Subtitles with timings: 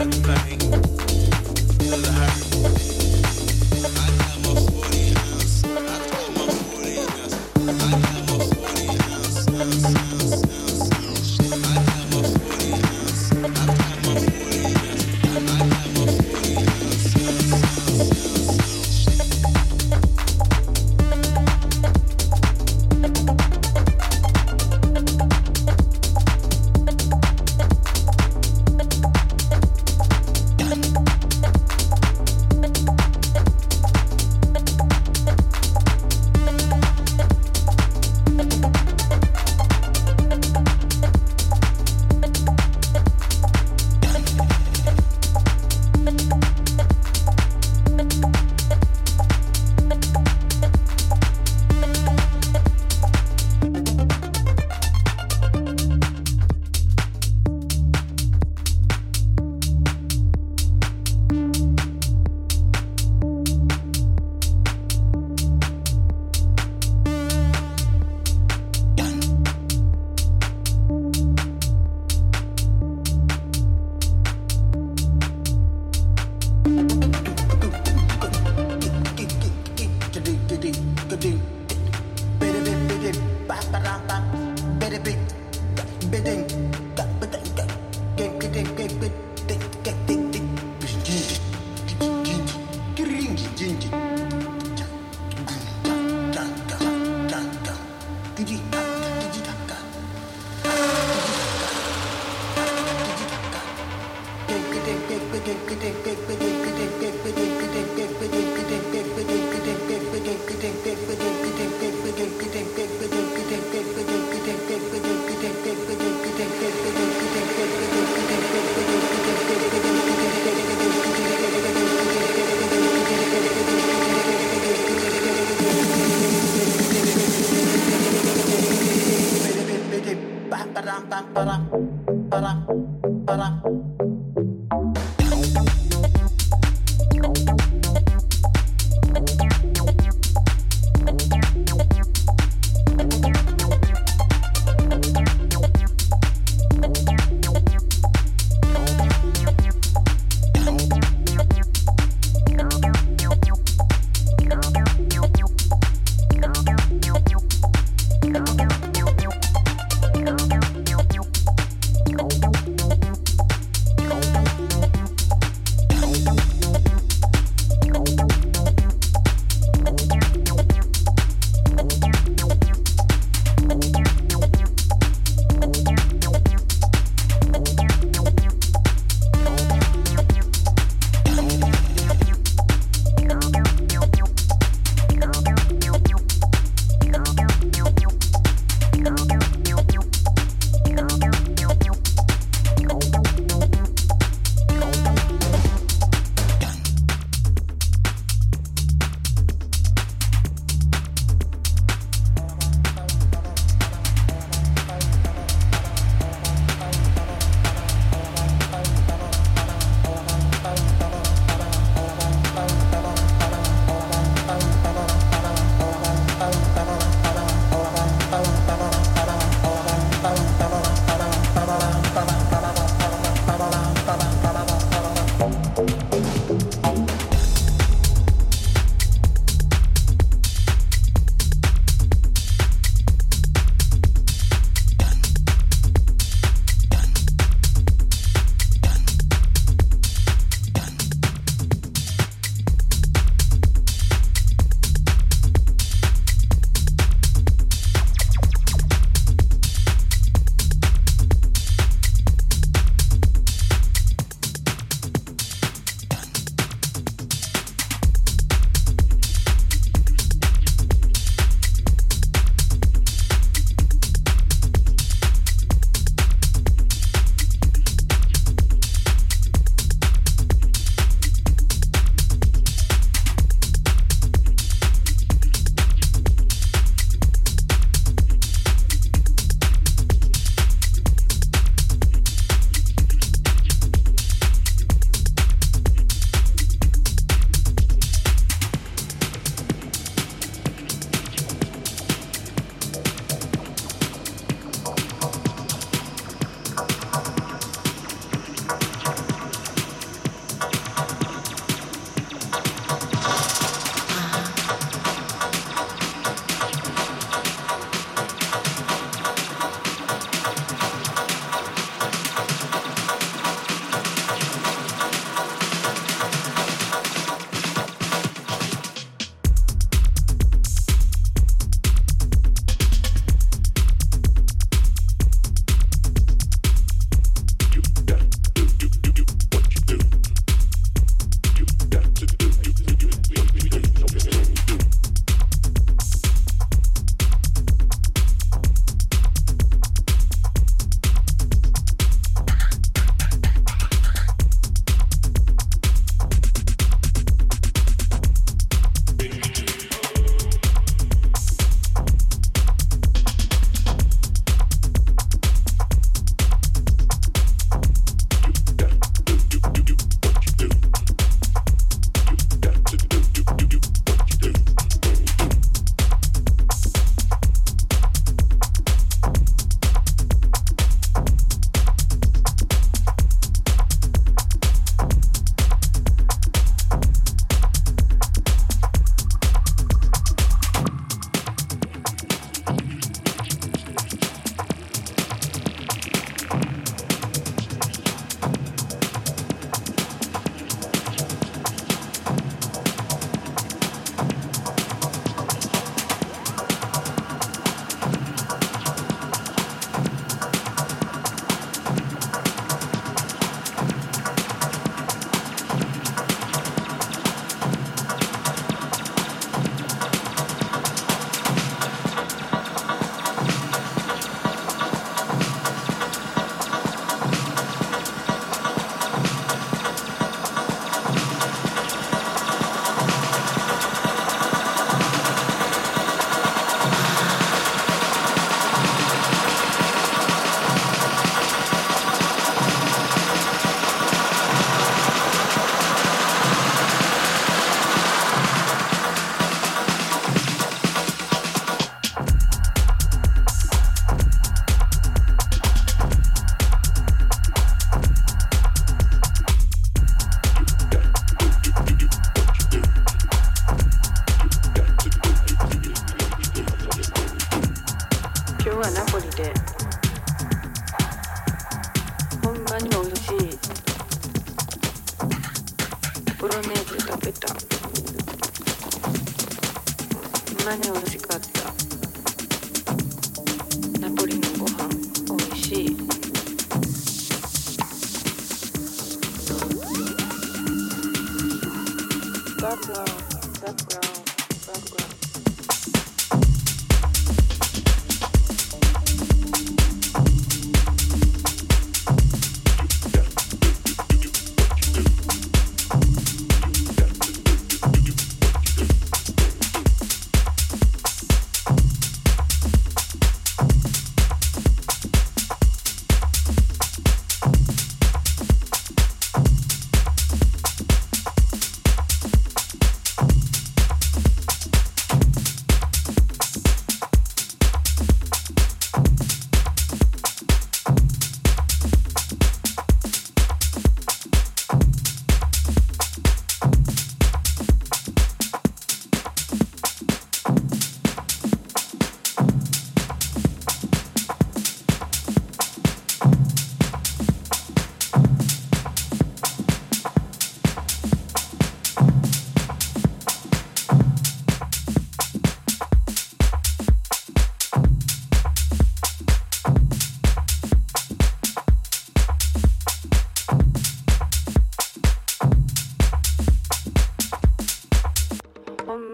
[0.00, 0.59] everything.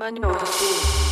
[0.07, 1.06] 今にも私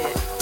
[0.00, 0.37] it.